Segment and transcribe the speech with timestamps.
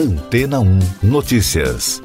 [0.00, 2.00] Antena 1 Notícias.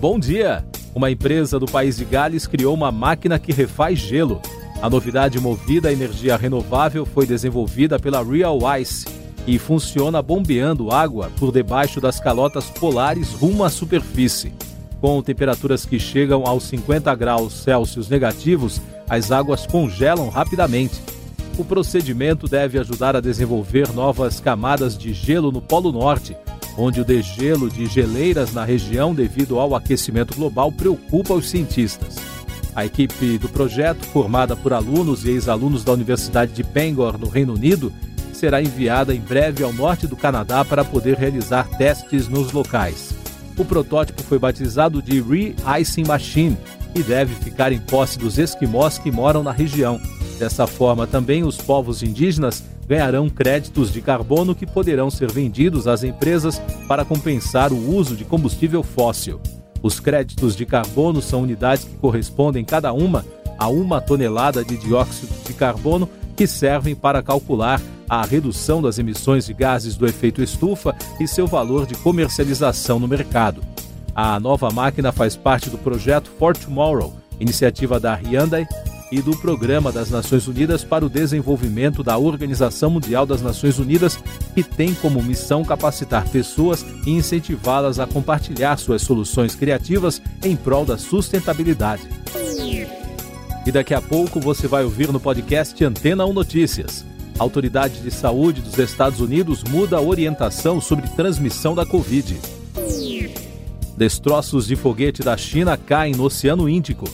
[0.00, 0.64] Bom dia!
[0.94, 4.40] Uma empresa do país de Gales criou uma máquina que refaz gelo.
[4.80, 9.06] A novidade movida a energia renovável foi desenvolvida pela Real Ice
[9.44, 14.52] e funciona bombeando água por debaixo das calotas polares rumo à superfície.
[15.00, 18.80] Com temperaturas que chegam aos 50 graus Celsius negativos,
[19.10, 21.13] as águas congelam rapidamente.
[21.56, 26.36] O procedimento deve ajudar a desenvolver novas camadas de gelo no Polo Norte,
[26.76, 32.16] onde o degelo de geleiras na região devido ao aquecimento global preocupa os cientistas.
[32.74, 37.54] A equipe do projeto, formada por alunos e ex-alunos da Universidade de Bangor, no Reino
[37.54, 37.92] Unido,
[38.32, 43.14] será enviada em breve ao norte do Canadá para poder realizar testes nos locais.
[43.56, 46.58] O protótipo foi batizado de Re-Icing Machine
[46.96, 50.00] e deve ficar em posse dos esquimós que moram na região.
[50.38, 56.02] Dessa forma, também os povos indígenas ganharão créditos de carbono que poderão ser vendidos às
[56.02, 59.40] empresas para compensar o uso de combustível fóssil.
[59.82, 63.24] Os créditos de carbono são unidades que correspondem cada uma
[63.58, 69.46] a uma tonelada de dióxido de carbono que servem para calcular a redução das emissões
[69.46, 73.62] de gases do efeito estufa e seu valor de comercialização no mercado.
[74.14, 78.66] A nova máquina faz parte do projeto For Tomorrow, iniciativa da Hyundai
[79.14, 84.18] e do Programa das Nações Unidas para o Desenvolvimento da Organização Mundial das Nações Unidas,
[84.54, 90.84] que tem como missão capacitar pessoas e incentivá-las a compartilhar suas soluções criativas em prol
[90.84, 92.02] da sustentabilidade.
[93.64, 97.04] E daqui a pouco você vai ouvir no podcast Antena 1 Notícias.
[97.38, 102.36] A Autoridade de Saúde dos Estados Unidos muda a orientação sobre transmissão da Covid.
[103.96, 107.08] Destroços de foguete da China caem no Oceano Índico.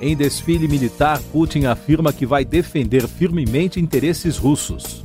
[0.00, 5.04] Em desfile militar, Putin afirma que vai defender firmemente interesses russos.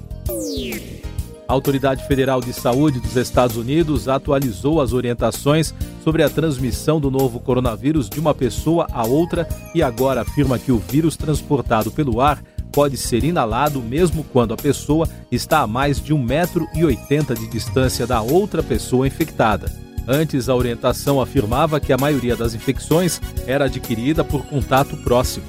[1.47, 7.09] A Autoridade Federal de Saúde dos Estados Unidos atualizou as orientações sobre a transmissão do
[7.09, 12.19] novo coronavírus de uma pessoa a outra e agora afirma que o vírus transportado pelo
[12.19, 12.41] ar
[12.71, 18.21] pode ser inalado mesmo quando a pessoa está a mais de 1,80m de distância da
[18.21, 19.71] outra pessoa infectada.
[20.13, 25.45] Antes, a orientação afirmava que a maioria das infecções era adquirida por contato próximo.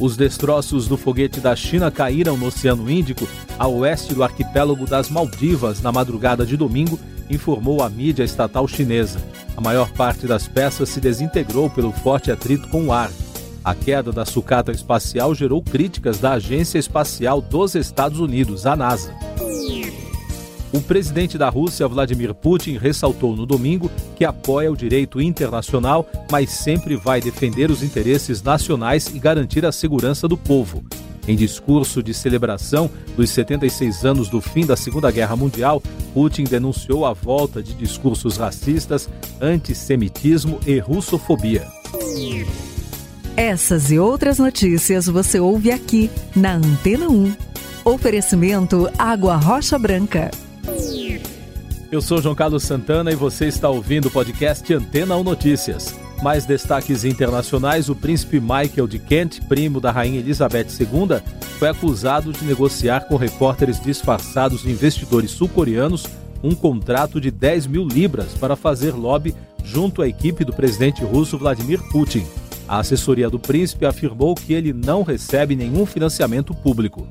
[0.00, 5.08] Os destroços do foguete da China caíram no Oceano Índico, a oeste do arquipélago das
[5.08, 6.98] Maldivas, na madrugada de domingo,
[7.30, 9.20] informou a mídia estatal chinesa.
[9.56, 13.12] A maior parte das peças se desintegrou pelo forte atrito com o ar.
[13.64, 19.14] A queda da sucata espacial gerou críticas da Agência Espacial dos Estados Unidos, a NASA.
[20.70, 26.50] O presidente da Rússia, Vladimir Putin, ressaltou no domingo que apoia o direito internacional, mas
[26.50, 30.84] sempre vai defender os interesses nacionais e garantir a segurança do povo.
[31.26, 35.82] Em discurso de celebração dos 76 anos do fim da Segunda Guerra Mundial,
[36.14, 39.08] Putin denunciou a volta de discursos racistas,
[39.40, 41.66] antissemitismo e russofobia.
[43.36, 47.34] Essas e outras notícias você ouve aqui na Antena 1.
[47.84, 50.30] Oferecimento Água Rocha Branca.
[51.90, 55.98] Eu sou João Carlos Santana e você está ouvindo o podcast Antena 1 Notícias.
[56.22, 61.22] Mais destaques internacionais: o príncipe Michael de Kent, primo da rainha Elizabeth II,
[61.58, 66.04] foi acusado de negociar com repórteres disfarçados de investidores sul-coreanos
[66.42, 69.34] um contrato de 10 mil libras para fazer lobby
[69.64, 72.26] junto à equipe do presidente russo Vladimir Putin.
[72.68, 77.08] A assessoria do príncipe afirmou que ele não recebe nenhum financiamento público.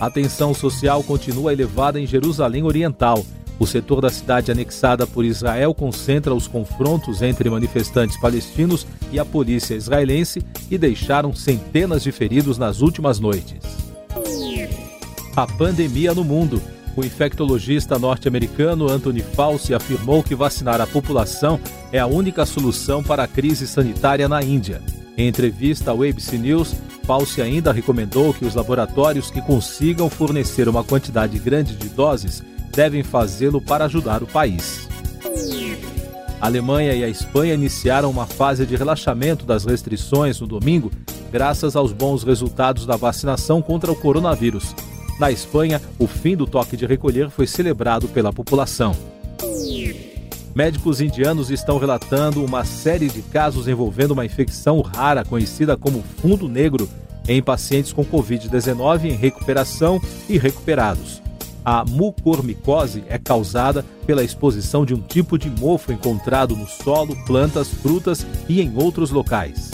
[0.00, 3.24] A tensão social continua elevada em Jerusalém Oriental.
[3.58, 9.24] O setor da cidade anexada por Israel concentra os confrontos entre manifestantes palestinos e a
[9.24, 13.58] polícia israelense e deixaram centenas de feridos nas últimas noites.
[15.34, 16.62] A pandemia no mundo.
[16.96, 21.60] O infectologista norte-americano Anthony Fauci afirmou que vacinar a população
[21.92, 24.80] é a única solução para a crise sanitária na Índia.
[25.16, 26.74] Em entrevista ao ABC News,
[27.08, 32.42] Fauci ainda recomendou que os laboratórios que consigam fornecer uma quantidade grande de doses
[32.76, 34.86] devem fazê-lo para ajudar o país.
[36.38, 40.92] A Alemanha e a Espanha iniciaram uma fase de relaxamento das restrições no domingo,
[41.32, 44.74] graças aos bons resultados da vacinação contra o coronavírus.
[45.18, 48.94] Na Espanha, o fim do toque de recolher foi celebrado pela população.
[50.58, 56.48] Médicos indianos estão relatando uma série de casos envolvendo uma infecção rara conhecida como fundo
[56.48, 56.90] negro
[57.28, 61.22] em pacientes com Covid-19 em recuperação e recuperados.
[61.64, 67.68] A mucormicose é causada pela exposição de um tipo de mofo encontrado no solo, plantas,
[67.68, 69.70] frutas e em outros locais.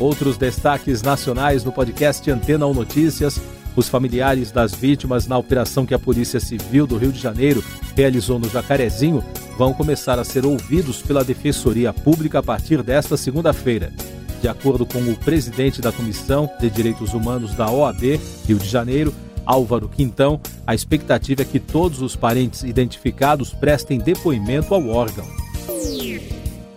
[0.00, 3.40] Outros destaques nacionais no podcast Antena 1 Notícias
[3.76, 7.62] os familiares das vítimas na operação que a Polícia Civil do Rio de Janeiro
[7.96, 9.22] realizou no Jacarezinho
[9.58, 13.92] vão começar a ser ouvidos pela Defensoria Pública a partir desta segunda-feira.
[14.40, 19.12] De acordo com o presidente da Comissão de Direitos Humanos da OAB, Rio de Janeiro,
[19.46, 25.26] Álvaro Quintão, a expectativa é que todos os parentes identificados prestem depoimento ao órgão.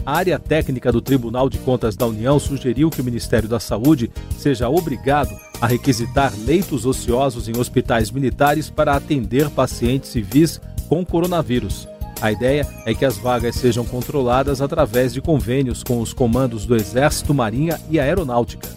[0.06, 4.10] A área técnica do Tribunal de Contas da União sugeriu que o Ministério da Saúde
[4.38, 11.90] seja obrigado a requisitar leitos ociosos em hospitais militares para atender pacientes civis com coronavírus.
[12.22, 16.75] A ideia é que as vagas sejam controladas através de convênios com os comandos do
[16.75, 18.69] Exército, Marinha e Aeronáutica.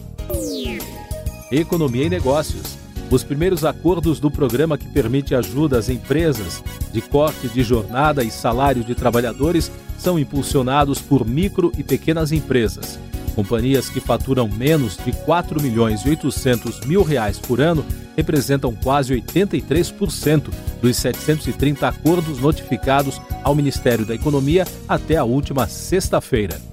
[1.49, 2.80] Economia e Negócios.
[3.11, 6.63] Os primeiros acordos do programa que permite ajuda às empresas
[6.93, 9.69] de corte de jornada e salário de trabalhadores
[9.99, 12.97] são impulsionados por micro e pequenas empresas.
[13.35, 17.85] Companhias que faturam menos de 4 milhões e 800 mil reais por ano
[18.15, 20.49] representam quase 83%
[20.81, 26.70] dos 730 acordos notificados ao Ministério da Economia até a última sexta-feira.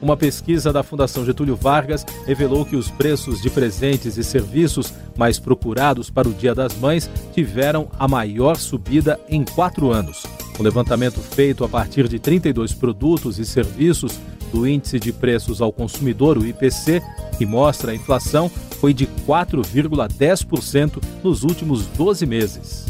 [0.00, 5.40] Uma pesquisa da Fundação Getúlio Vargas revelou que os preços de presentes e serviços mais
[5.40, 10.24] procurados para o Dia das Mães tiveram a maior subida em quatro anos.
[10.56, 14.18] O levantamento feito a partir de 32 produtos e serviços
[14.52, 17.02] do Índice de Preços ao Consumidor, o IPC,
[17.36, 18.48] que mostra a inflação,
[18.80, 22.86] foi de 4,10% nos últimos 12 meses.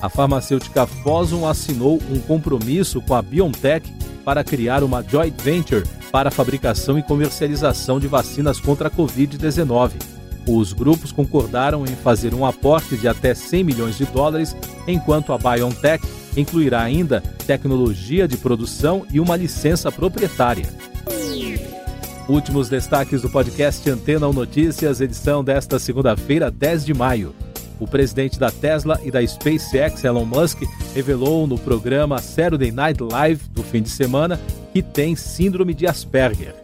[0.00, 3.90] A farmacêutica Fosun assinou um compromisso com a BioNTech
[4.26, 9.92] para criar uma joint venture para a fabricação e comercialização de vacinas contra a Covid-19.
[10.48, 14.56] Os grupos concordaram em fazer um aporte de até 100 milhões de dólares,
[14.88, 16.04] enquanto a BioNTech
[16.36, 20.66] incluirá ainda tecnologia de produção e uma licença proprietária.
[22.28, 27.32] Últimos destaques do podcast Antena ou Notícias, edição desta segunda-feira, 10 de maio.
[27.78, 30.62] O presidente da Tesla e da SpaceX, Elon Musk,
[30.94, 34.40] revelou no programa Saturday Night Live do fim de semana
[34.72, 36.54] que tem síndrome de Asperger.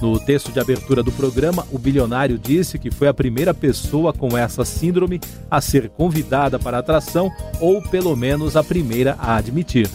[0.00, 4.36] No texto de abertura do programa, o bilionário disse que foi a primeira pessoa com
[4.36, 7.30] essa síndrome a ser convidada para a atração,
[7.60, 9.88] ou pelo menos a primeira a admitir.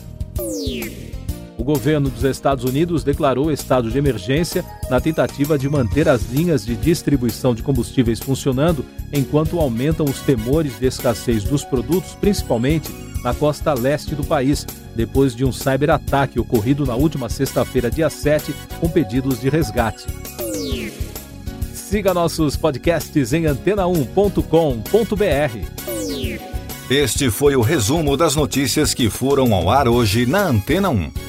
[1.69, 6.75] Governo dos Estados Unidos declarou estado de emergência na tentativa de manter as linhas de
[6.75, 8.83] distribuição de combustíveis funcionando
[9.13, 12.91] enquanto aumentam os temores de escassez dos produtos, principalmente
[13.23, 18.51] na costa leste do país, depois de um cyberataque ocorrido na última sexta-feira, dia 7,
[18.79, 20.07] com pedidos de resgate.
[21.71, 24.49] Siga nossos podcasts em antena1.com.br.
[26.89, 31.28] Este foi o resumo das notícias que foram ao ar hoje na Antena 1.